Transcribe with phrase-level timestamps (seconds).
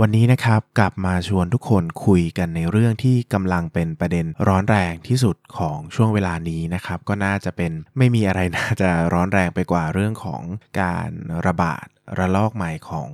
[0.00, 10.42] วันนี้นะครับกลับมาชวนทุกคนคุยกันในเรื่องที่กำลังเป็นประเด็นร้อนแรงที่สุดของช่วงเวลานี้นะครับ ก็น่าจะเป็นไม่มีอะไรน่าจะร้อนแรงไปกว่าเรื่องของ
[10.80, 11.10] การ
[11.46, 11.86] ระบาด
[12.18, 13.08] ระลอกใหม่ของ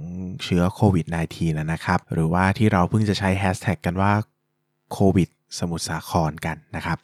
[0.44, 1.06] เชื้อโควิด
[1.38, 4.12] -19 นะครับ หรือว่าที่เราเพิ่งจะใช้แฮชแท็กกันว่า
[4.92, 6.98] โควิดสมุทรสาครกันนะครับ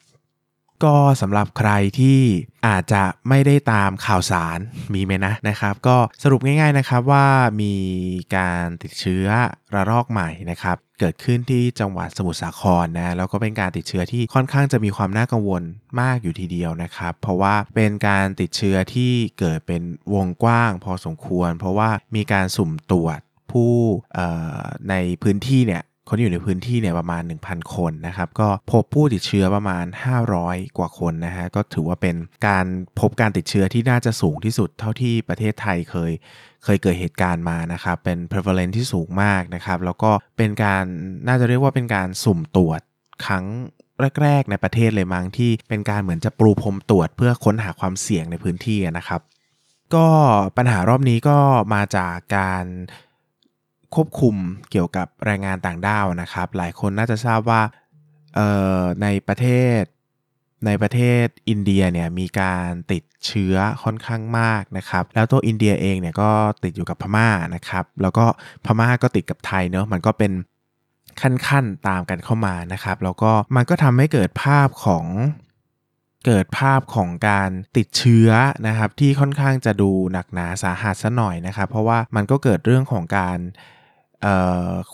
[0.84, 2.20] ก็สำหรับใครที่
[2.66, 4.58] อาจจะไม่ได้ตามข่าวสาร
[4.94, 7.26] มีไหมนะนะครับ ก็สรุปง่ายๆนะครับว่า
[7.62, 7.74] มี
[8.36, 9.26] การติดเชื้อ
[9.74, 15.62] ระลอกใหม่นะครับเกิดขึ้นที่จังหวัดสมุทรสาครนะแล้วก็เป็นการติดเชื้อที่ค่อนข้างจะมีความน่ากังวล
[16.00, 19.82] มากอยู่ทีเดียวนะครับ เพราะว่าเป็นการติดเชื้อที่เกิดเป็น
[20.14, 23.18] วงกว้างพอสมควร เพราะว่ามีการสุ่มตรวจ
[23.50, 23.74] ผู้
[24.90, 29.84] ในพื้นที่เนี่ย คนที่อยู่ในพื้นที่เนี่ยประมาณ 1,000 คนนะครับ ก็พบผู้ติดเชื้อประมาณ
[30.30, 32.16] 500 กว่าคนนะฮะ ก็ถือว่าเป็น
[32.48, 32.66] การ
[33.00, 36.12] พบการติดเชื้อที่น่าจะสูงที่สุดเท่าที่ประเทศไทยเคย
[36.64, 40.84] เคยเกิดเหตุการณ์มานะครับ เป็น prevalence ที่สูงมากนะครับ แล้วก็เป็นการ
[41.26, 42.80] น่าจะเรียกว่าเป็นการสุ่มตรวจ
[43.26, 43.44] ครั้ง
[44.22, 49.20] แรก ๆ ในประเทศเลยมั้งที่เป็นการเหมือนจะปรูพรมตรวจเพื่อค้นหาความเสี่ยงในพื้นที่นะครับ
[49.94, 50.06] ก็
[50.56, 51.38] ปัญหารอบนี้ก็
[51.74, 52.64] มาจากการ
[53.96, 54.36] ควบคุม
[54.70, 57.62] เกี่ยวกับแรงงานต่างด้าวนะครับ หลายคนน่าจะทราบว่า
[59.02, 59.46] ในประเท
[59.80, 59.82] ศ
[60.66, 66.30] ในประเทศอินเดียเนี่ยมีการติดเชื้อค่อนข้างมากนะครับ แล้วตัวอินเดียเองเนี่ยก็
[66.64, 68.24] ติดอยู่กับพม่านะครับ แล้วก็
[68.64, 70.32] พม่าก็ติดกับไทยเนอะมันก็เป็น
[71.20, 75.06] ขั้นๆตามกันเข้ามานะครับ แล้วก็มันก็ทำให้เกิดภาพของ
[76.26, 78.30] เกิดภาพของการติดเชื้อ
[78.66, 83.38] นะครับ ที่ค่อนข้างจะดูหนักหนาสาหัสซะหน่อยนะครับ เพราะว่ามันก็เกิดเรื่องของการ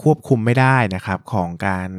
[0.02, 1.90] ควบคุมไม่ได้นะครับของการ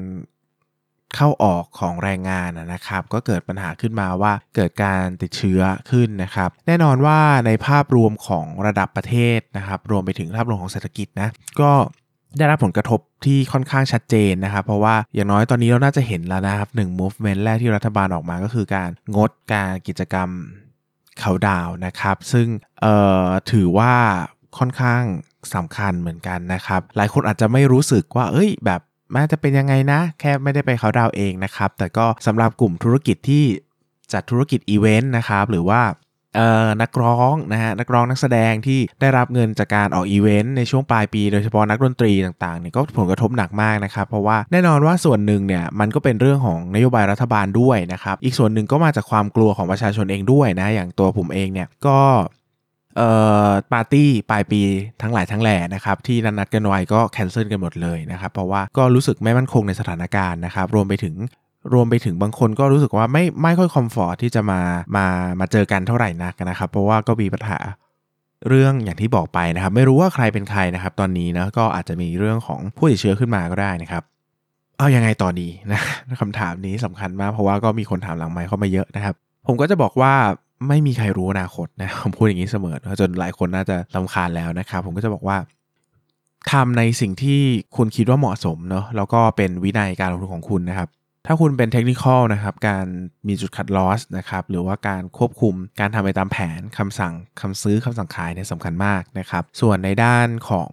[1.16, 11.30] เข้าออกของแรงงานนะครับ ก็เกิดปัญหาขึ้นมาว่าเกิดการติดเชื้อขึ้นนะครับ แน่นอนว่าในภาพรวมของระดับประเทศนะครับ รวมไปถึงภาพรวมของเศรษฐกิจนะ
[11.62, 11.72] ก็
[12.38, 20.30] ได้รับผลกระทบที่ค่อนข้างชัดเจนนะครับ เพราะว่าอย่างน้อยตอนนี้เราน่าจะเห็นแล้วนะครับหนึ่ง movement แรกที่รัฐบาลออกมาก็คือการงดการกิจกรรม
[21.20, 22.48] เขาดาวนะครับ ซึ่ง
[23.52, 23.94] ถือว่า
[24.58, 25.04] ค่อนข้าง
[25.56, 28.82] สำคัญเหมือนกันนะครับ หลายคนอาจจะไม่รู้สึกว่า เอ้ย แบบ
[29.14, 33.44] มันจะเป็นยังไงนะ แค่ไม่ได้ไปเขาดาวเองนะครับ แต่ก็สำหรับกลุ่มธุรกิจที่
[34.14, 35.82] จัดธุรกิจอีเวนต์นะครับ หรือว่า
[36.82, 52.00] นักร้องนะฮะนักร้องนักแสดงที่ได้รับเงินจากการออกอีเวนต์ในช่วงปลายปี โดยเฉพาะนักดนตรีต่างๆเนี่ยก็ผลกระทบหนักมากนะครับ เพราะว่าแน่นอนว่าส่วนหนึ่งเนี่ยมันก็เป็นเรื่องของนโยบายรัฐบาลด้วยนะครับ อีกส่วนหนึ่งก็มาจากความกลัวของประชาชนเองด้วยนะอย่างตัวผมเองเนี่ยก็
[52.98, 53.10] เอ่
[53.48, 54.62] อปาร์ตี้ปลายปี
[55.02, 61.16] ทั้งหลายทั้งแหล่นะครับที่นัดกันไว้ก็ cancel กันหมดเลยนะครับเพราะว่าก็รู้สึกไม่มั่นคงในสถานการณ์นะครับรวมไปถึง
[61.74, 64.62] รวมไปถึงบางคนก็รู้สึกว่าไม่ไม่ค่อยคอมฟอร์ทที่จะมา
[64.98, 65.06] มา
[65.40, 67.60] มาเจอกันเท่าไหร่นักนะครับ เพราะว่าก็มีปัญหา
[68.48, 74.04] เรื่องอย่างที่บอกไปนะครับ ไม่รู้ว่าใครเป็นใครนะครับ ตอนนี้นะก็อาจจะมีเรื่องของผู้ติดเชื้อขึ้นมาก็ได้นะครับ
[74.78, 75.80] เอายังไงต่อดีนะ
[76.22, 79.16] คำถามนี้สำคัญมากเพราะว่าก็มีคนถามหลังไมค์เข้ามาเยอะนะครับ
[79.48, 80.14] ผมก็จะบอกว่า
[80.68, 85.38] ไม่มีใครรู้อนาคตนะผมพูดอย่างนี้เสมอจนหลายคนน่าจะลำคาญแล้วนะครับผมก็จะบอกว่า
[86.52, 87.42] ทำในสิ่งที่
[87.76, 90.90] คุณคิดว่าเหมาะสมเนาะแล้วก็เป็นวินัยการลงทุนของคุณนะครับ
[91.28, 92.86] ถ้าคุณเป็นเทคนิคอลนะครับ การ
[93.28, 100.72] มีจุดคัดลอสนะครับหรือว่าการควบคุมการทำไปตามแผนคำสั่งคำซื้อคำสั่งขายเนี่ยสำคัญมากนะครับ ส่วนในด้านของ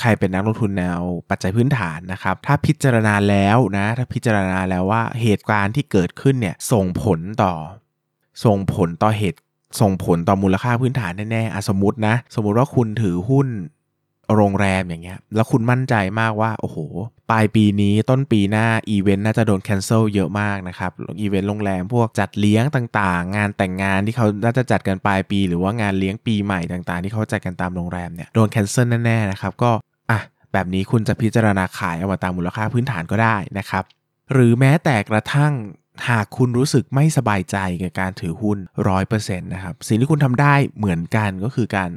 [0.00, 1.00] ใครเป็นนักลงทุนแนว
[1.30, 7.52] ปัจจัยพื้นฐานนะครับ ถ้าพิจารณาแล้วนะ ถ้าพิจารณาแล้วว่าเหตุการณ์ที่เกิดขึ้นเนี่ยส่งผลต่อ
[8.44, 9.38] ส่งผลต่อเหตุ
[9.80, 13.48] ส่งผลต่อมูลค่าพื้นฐานแน่ๆอสมมตินะ สมมุติว่าคุณถือหุ้น
[14.34, 16.78] โรงแรมอย่างเงี้ย แล้วคุณมั่นใจมากว่า โอ้โห
[17.30, 20.90] ปลายปีนี้ต้นปีหน้า อีเวนต์น่าจะโดน cancel เยอะมากนะครับ
[21.20, 29.70] อีเวนต์โรงแรมพวกจัดเลี้ยงต่างๆ งานแต่งงานที่เขาน่าจะจัดกันปลายปี หรือว่างานเลี้ยงปีใหม่ต่างๆ ที่เขาจัดกันตามโรงแรมเนี่ย โดน cancel แน่ๆนะครับ ก็
[30.10, 30.20] อะ
[30.52, 33.84] แบบนี้คุณจะพิจารณาขายเอามาตามมูลค่าพื้นฐานก็ได้นะครับ
[34.32, 35.52] หรือแม้แต่กระทั่ง
[36.08, 38.58] หากคุณรู้สึกไม่สบายใจกับการถือหุ้น
[38.98, 41.90] 100%นะครับ สิ่งที่คุณทำได้เหมือนกันก็คือการ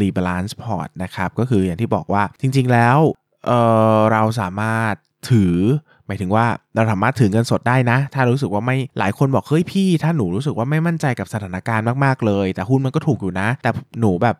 [0.00, 2.98] rebalance port นะครับ ก็คืออย่างที่บอกว่าจริงๆแล้ว
[3.46, 4.94] เเราสามารถ
[5.30, 5.56] ถือ
[6.06, 6.46] หมายถึงว่า
[6.76, 13.70] เราสามารถถือเงินสดได้นะ ถ้ารู้สึกว่าไม่หลายคนบอกเฮ้ยพี่ ถ้าหนูรู้สึกว่าไม่มั่นใจกับสถานการณ์มากๆเลย แต่หุ้นมันก็ถูกอยู่นะ แต่
[14.00, 14.36] หนูแบบ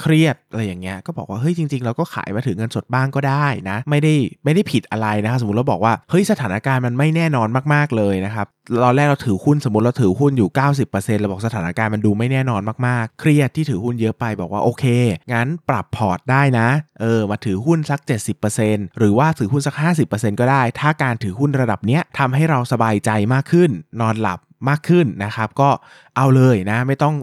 [0.00, 4.14] เครียดอะไรอย่างเงี้ยก็บอกว่าเฮ้ยจริงๆเราก็ขายมาถือเงินสดบ้างก็ได้นะไม่ได้
[4.44, 8.46] ไม่ได้ผิดอะไรนะครับสมมติเราบอกว่าเฮ้ยสถานการณ์มันไม่แน่นอนมากๆเลยนะครับ
[8.84, 10.48] ตอนแรกเราถือหุ้นสมมติเราถือหุ้นอยู่
[10.84, 14.84] 90%เราบอกสถานการณ์มันดูไม่แน่นอนมากๆ เครียดที่ถือหุ้นเยอะไปบอกว่าโอเค
[15.32, 16.68] งั้นปรับพอร์ตได้นะ
[17.00, 18.00] เออมาถือหุ้นสัก
[18.48, 19.74] 70%หรือว่าถือหุ้นสัก
[20.08, 23.70] 50%ก็ได้ ถ้าการถือหุ้นระดับเนี้ยทำให้เราสบายใจมากขึ้น
[24.00, 25.70] นอนหลับมากขึ้นนะครับก็
[26.16, 27.14] เอาเลยนะไม่ต้อง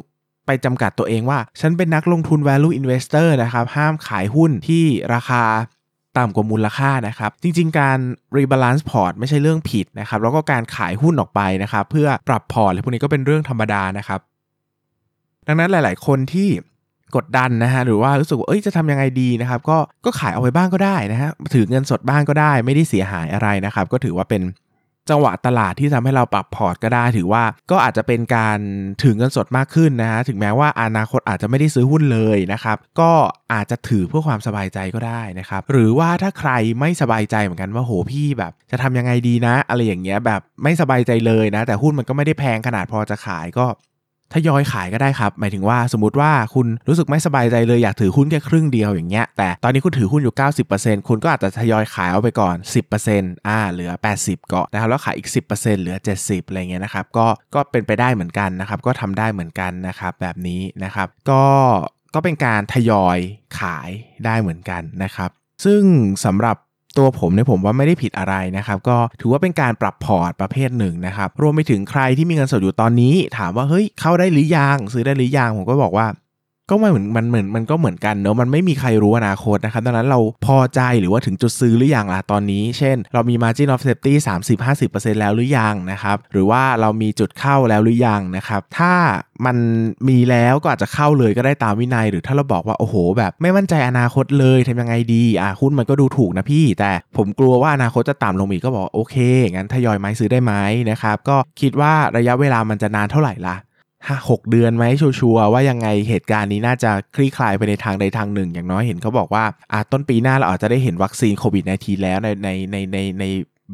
[0.51, 4.83] ไปจำกัดตัวเองว่า ฉันเป็นนักลงทุน value investor นะครับ ห้ามขายหุ้นที่
[5.13, 5.43] ราคา
[6.17, 7.99] ต่ำกว่ามูลค่านะครับ จริงๆ การ
[8.37, 14.19] rebalance port ไม่ใช่เรื่องผิดนะครับ แล้วก็การขายหุ้นออกไปนะครับ เพื่อปรับพอร์ตอะไรพวกนี้ก็เป็นเรื่องธรรมดานะครับ
[15.47, 16.49] ดังนั้นหลาย ๆ คนที่
[17.15, 24.41] กดดันนะฮะหรือว่ารู้สึกว่าเอ้ยจะทำยังไงดีนะครับก็ก็ขายเอาไว้บ้างก็ได้นะฮะถือเงินสดบ้างก็ได้ ไม่ได้เสียหายอะไรนะครับ ก็ถือว่าเป็น
[25.09, 28.59] จังหวะตลาดที่ทำให้เราปรับพอร์ตก็ได้ถือว่าก็อาจจะเป็นการ
[29.01, 33.11] ถือเงินสดมากขึ้นนะฮะถึงแม้ว่าอนาคตอาจจะไม่ได้ซื้อหุ้นเลยนะครับก็
[33.53, 43.65] อาจจะถือเพื่อความสบายใจก็ได้นะครับหรือว่าถ้าใครไม่สบายใจเหมือนกันว่าโหพี่แบบ จะทำยังไงดีนะ อะไรอย่างเงี้ยแบบไม่สบายใจเลยนะ แต่หุ้นมันก็ไม่ได้แพงขนาดพอจะขายก็
[44.33, 50.35] ทยอยขายก็ได้ครับ หมายถึงว่าสมมติว่าคุณรู้สึกไม่สบายใจเลยอยากถือหุ้นแค่ครึ่งเดียวอย่างเงี้ยแต่ตอนนี้คุณถือหุ้นอยู่
[50.71, 52.55] 90%คุณก็อาจจะทยอยขายเอาไปก่อน
[53.01, 53.91] 10%อ่าเหลือ
[54.21, 55.47] 80 ก่อนนะครับแล้วขายอีก 10%
[55.81, 61.43] เหลือ 70อะไรเงี้ยนะครับก็ก็เป็นไปได้เหมือนกันนะครับก็ทำได้เหมือนกันนะครับแบบนี้นะครับ ก็
[62.15, 63.17] ก็เป็นการทยอย
[63.59, 63.89] ขาย
[64.25, 65.29] ได้เหมือนกันนะครับ
[65.65, 65.81] ซึ่ง
[66.25, 66.57] สำหรับ
[66.97, 76.07] ตัวผมเนี่ยผมว่าไม่ได้ผิดอะไรนะครับ ก็ถือว่าเป็นการปรับพอร์ตประเภทหนึ่งนะครับ รวมไปถึงใครที่มีเงินสดอยู่ตอนนี้ ถามว่าเฮ้ยเข้าได้หรือยังซื้อได้หรือยังผมก็บอกว่า
[76.69, 84.13] ก็ไม่เหมือนมันเหมือนมันก็เหมือนกันเนอะมันไม่มีใครรู้อนาคตนะครับดังนั้นเราพอใจหรือว่าถึงจุดซื้อหรือยังล่ะตอนนี้ เช่น เรามี margin of safety
[84.67, 88.93] 30-50%แล้วหรือยังนะครับหรือว่าเรามีจุดเข้าแล้วหรือยังนะครับถ้า
[89.45, 89.57] มัน
[90.09, 99.15] มีแล้วก็อาจจะเข้าเลยก็ได้ตามวินัย หรือถ้าเราบอกว่าโอ้โห แบบไม่มั่นใจอนาคตเลยทำยังไงดีอะหุ้นมันก็ดูถูกนะพี่ แต่ผมกลัวว่าอนาคตจะต่ำลงอีกก็บอกโอเค
[99.53, 100.53] งั้นทยอยไม้ซื้อได้ไหม
[100.91, 103.55] นะครับก็คิดว่าระยะเวลามันจะนานเท่าไหร่ล่ะ
[104.07, 113.25] ห้าหกเดือนไหมชัวร์ว่ายังไงเหตุการณ์นี้น่าจะคลี่คลายไปในทางใดทางหนึ่ง อย่างน้อยเห็นเขาบอกว่าอ่ต้นปีหน้าเราอาจจะได้เห็นวัคซีนโควิด -19 แล้วในในในในใน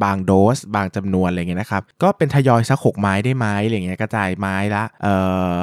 [0.03, 5.15] บางโดส บางจำนวนอะไรเงี้ยนะครับ ก็เป็นทยอยสักหกไม้ได้ไหมอะไรเงี้ยกระจายไม้ละเอ่
[5.59, 5.61] อ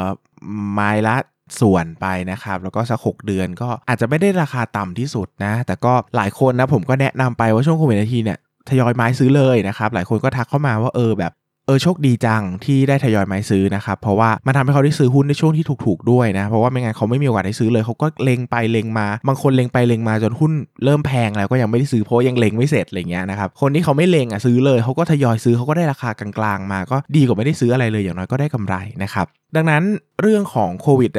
[0.74, 1.16] ไม้ละ
[1.60, 8.38] ส่วนไปนะครับ แล้วก็สักหกเดือนก็อาจจะไม่ได้ราคาต่ำที่สุดนะ แต่ก็หลายคนนะผมก็แนะนำไปว่าช่วงโควิดทีเนี่ย
[8.68, 11.32] ทยอยไม้ซื้อเลยนะครับ หลายคนก็ทักเข้ามาว่าเออแบบ
[11.66, 20.52] เออโชคดีจังที่ได้ทยอยไม้ซื้อนะครับ เพราะว่ามันทำให้เขาได้ซื้อหุ้นในช่วงที่ถูกๆด้วยนะ เพราะว่าไม่งั้นเขาไม่มีโอกาสได้ซื้อเลยเขาก็เล็งไปเล็งมา บางคนเล็งไปเล็งมาจนหุ้น
[20.84, 29.26] เริ่มแพงแล้วก็ยังไม่ได้ซื้อเพราะยังเล็งไม่เสร็จอะไรเงี้ยนะครับคนที่เขาไม่เล็งอะซื้อเลยเขาก็ทยอยซื้อเขาก็ได้ราคากลางๆมา ก็ดีกว่าไม่ได้ซื้ออะไรเลยอย่างน้อยก็ได้กำไรนะครับ
[29.56, 29.82] ดังนั้น
[30.20, 31.10] เรื่องของโควิด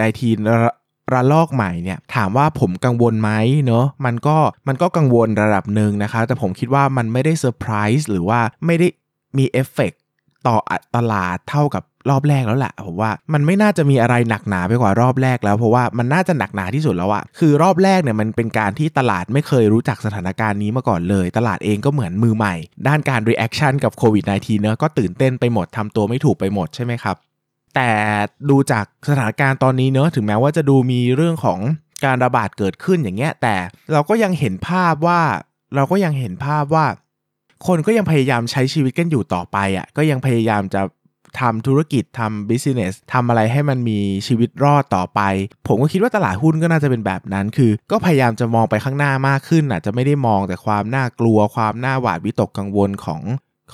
[0.51, 3.31] -19 ระลอกใหม่เนี่ยถามว่าผมกังวลไหม
[3.65, 4.38] เนอะมันก็
[4.68, 8.88] มันก็กังวลระดับหนึ่งนะคะแต่ผมคิดว่ามันไม่ได้เซอร์ไพรส์หรือว่าไม่ได้
[9.38, 9.94] มีเอฟเฟก
[10.47, 10.57] ต่อ
[10.95, 22.56] ตลาดเท่ากับรอบแรกแล้วแหละผมว่ามันไม่น่าจะมีอะไรหนักหนาไปกว่ารอบแรกแล้วเพราะว่ามันน่าจะหนักหนาที่สุดแล้วอะคือรอบแรกเนี่ยมันเป็นการที่ตลาดไม่เคยรู้จักสถานการณ์นี้มาก่อนเลย ตลาดเองก็เหมือนมือใหม่
[22.88, 27.15] ด้านการ reaction กับโควิด -19 เนอะก็ตื่นเต้นไปหมดทำตัวไม่ถูกไปหมดใช่ไหมครับ
[27.75, 27.89] แต่
[28.50, 31.59] ดูจากสถานการณ์ตอนนี้เนอะถึงแม้ว่าจะดูมีเรื่องของ
[32.06, 33.56] การระบาดเกิดขึ้นอย่างเงี้ยแต่
[33.91, 35.21] เราก็ยังเห็นภาพว่า
[35.75, 36.86] เราก็ยังเห็นภาพว่า
[37.67, 40.81] คนก็ยังพยายามใช้ชีวิตกันอยู่ต่อไปอะ่ะก็ยังพยายามจะ
[41.39, 45.21] ทำธุรกิจทำบิสเนสทำอะไรให้มันมีชีวิตรอดต่อไป
[45.67, 53.21] ผมก็คิดว่าตลาดหุ้นก็น่าจะเป็นแบบนั้น คือ ก็พยายามจะมองไปข้างหน้ามากขึ้นอาจจะไม่ได้มองแต่ความน่ากลัวความน่าหวาดวิตกกังวลของ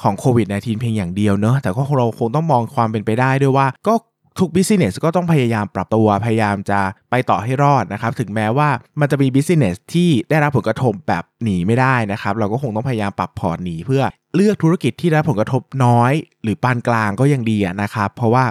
[0.02, 3.94] ของโควิด -19 เพียงอย่างเดียวเนอะแต่ก็เราคงต้องมองความเป็นไปได้ด้วยว่า ก็
[4.42, 6.80] ทุกบิสเนสก็ต้องพยายามปรับตัวพยายามจะ
[7.12, 8.70] ไปต่อให้รอดนะครับ ถึงแม้ว่า
[9.00, 14.04] มันจะมี business ที่ได้รับผลกระทบแบบหนีไม่ได้นะครับ เราก็คงต้องพยายามปรับพอร์ตหนีเพื่อ
[14.36, 18.46] เลือกธุรกิจที่ได้รับผลกระทบน้อย หรือปานกลางก็ยังดีนะครับ เพราะว่า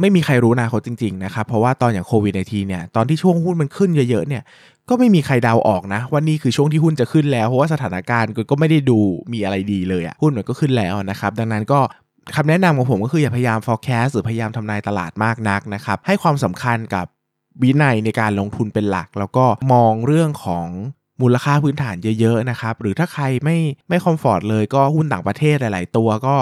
[0.00, 4.42] ไม่มีใครรู้อนาคตจริงๆนะครับ เพราะว่าตอนอย่างโควิดในทีเนี่ยตอนที่ช่วงหุ้นมันขึ้นเยอะๆเนี่ย
[4.88, 8.98] ก็ไม่มีใครเดาออกนะว่านี่คือช่วงที่หุ้นจะขึ้นแล้ว เพราะว่าสถานการณ์ก็ไม่ได้ดู
[9.32, 11.80] มีอะไรดีเลยอะหุ้นมันก็ขึ้นแล้วนะครับ ดังนั้นก็
[12.36, 17.06] คำแนะนำของผมก็คืออย่าพยายาม forecast หรือพยายามทำนายตลาดมากนักนะครับ ให้ความสำคัญกับ
[17.62, 20.66] วินัยในการลงทุนเป็นหลัก แล้วก็มองเรื่องของ
[21.22, 23.58] มูลค่าพื้นฐานเยอะๆนะครับ หรือถ้าใครไม่
[23.88, 26.36] ไม่ comfort เลยก็หุ้นต่างประเทศหลาย ๆ ตัวก็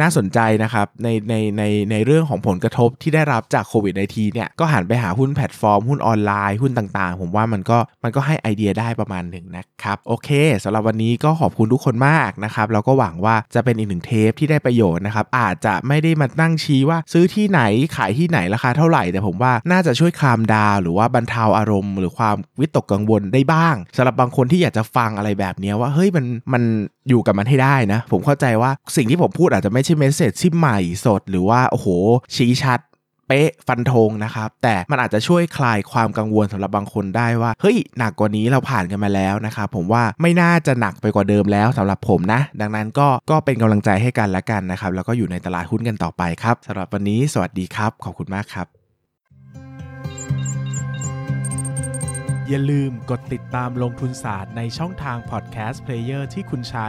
[0.00, 10.28] น่าสนใจนะครับในในในในเรื่องของผลกระทบที่ได้รับจากโควิด -19 เนี่ยก็หันไปหาหุ้นแพลตฟอร์ม หุ้นออนไลน์หุ้นต่างๆ ผมว่ามันก็มันก็ให้ไอเดียได้ประมาณหนึ่งนะครับ โอเค
[10.64, 17.60] สำหรับวันนี้ก็ขอบคุณทุกคนมากนะครับแล้วก็หวังว่าจะเป็นอีกหนึ่งเทปที่ได้ประโยชน์นะครับ อาจจะไม่ได้มานั่งชี้ว่าซื้อที่ไหน
[17.96, 26.62] ขายที่ไหนราคาเท่าไหร่ แต่ผมว่าน่าจะช่วยคลามดาว หรือว่าบรรเทาอารมณ์ หรือความวิตกกังวลได้บ้างสำหรับบางคนที่อยากจะฟังอะไรแบบนี้ว่าเฮ้ยมันมัน
[27.08, 31.86] อยู่กับมันให้ได้นะ ผมเข้าใจว่าสิ่งที่ผมพูดอาจจะไม่ใช่เมสเซจที่ใหม่สดหรือว่าโอ้โห
[32.34, 32.80] ชี้ชัด
[33.28, 48.66] เป๊ะฟันธงนะครับ แต่มันอาจจะช่วยคลายความกังวลสำหรับบางคนได้ว่า เฮ้ย หนักกว่านี้เราผ่านกันมาแล้วนะครับผมว่าไม่น่าจะหนักไปกว่าเดิมแล้วสำหรับผมนะ ดังนั้นก็ก็เป็นกำลังใจให้กันละกันนะครับ แล้วก็อยู่ในตลาดหุ้นกันต่อไปครับสำหรับวันนี้สวัสดีครับ ขอบคุณมากครับ
[52.48, 56.88] อย่าลืมกดติดตามลงทุนศาสตร์ในช่องทางพอดแคสต์เพลเยอร์ที่คุณใช้